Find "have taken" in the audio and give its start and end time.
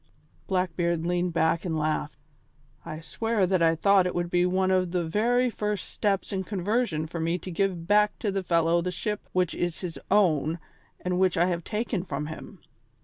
11.49-12.01